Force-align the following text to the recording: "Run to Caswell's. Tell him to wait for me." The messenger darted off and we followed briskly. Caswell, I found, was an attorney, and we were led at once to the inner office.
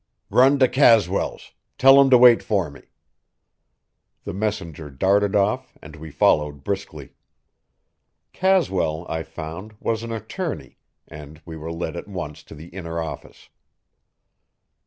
"Run 0.31 0.57
to 0.57 0.67
Caswell's. 0.67 1.51
Tell 1.77 2.01
him 2.01 2.09
to 2.09 2.17
wait 2.17 2.41
for 2.41 2.71
me." 2.71 2.81
The 4.23 4.33
messenger 4.33 4.89
darted 4.89 5.35
off 5.35 5.77
and 5.79 5.95
we 5.95 6.09
followed 6.09 6.63
briskly. 6.63 7.13
Caswell, 8.33 9.05
I 9.07 9.21
found, 9.21 9.75
was 9.79 10.01
an 10.01 10.11
attorney, 10.11 10.79
and 11.07 11.39
we 11.45 11.55
were 11.55 11.71
led 11.71 11.95
at 11.95 12.07
once 12.07 12.41
to 12.45 12.55
the 12.55 12.69
inner 12.69 12.99
office. 12.99 13.49